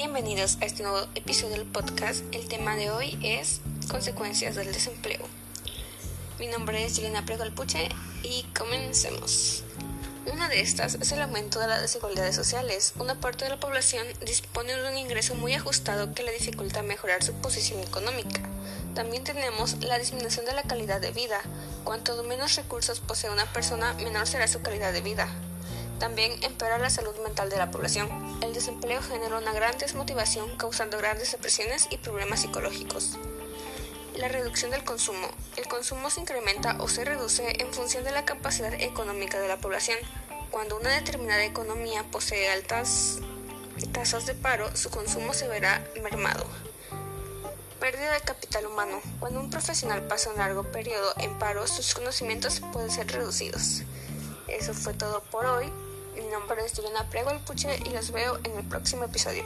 [0.00, 2.24] bienvenidos a este nuevo episodio del podcast.
[2.32, 3.60] El tema de hoy es
[3.90, 5.20] consecuencias del desempleo.
[6.38, 7.86] Mi nombre es Juliana Prego Alpuche
[8.22, 9.62] y comencemos.
[10.24, 12.94] Una de estas es el aumento de las desigualdades sociales.
[12.98, 17.22] Una parte de la población dispone de un ingreso muy ajustado que le dificulta mejorar
[17.22, 18.40] su posición económica.
[18.94, 21.42] También tenemos la disminución de la calidad de vida.
[21.84, 25.28] Cuanto menos recursos posee una persona, menor será su calidad de vida.
[26.00, 28.08] También empeora la salud mental de la población.
[28.42, 33.18] El desempleo genera una gran desmotivación causando grandes depresiones y problemas psicológicos.
[34.16, 35.28] La reducción del consumo.
[35.58, 39.58] El consumo se incrementa o se reduce en función de la capacidad económica de la
[39.58, 39.98] población.
[40.50, 43.18] Cuando una determinada economía posee altas
[43.92, 46.46] tasas de paro, su consumo se verá mermado.
[47.78, 49.02] Pérdida de capital humano.
[49.20, 53.82] Cuando un profesional pasa un largo periodo en paro, sus conocimientos pueden ser reducidos.
[54.48, 55.70] Eso fue todo por hoy.
[56.14, 59.44] Mi nombre es Juliana Prego el Puche y los veo en el próximo episodio.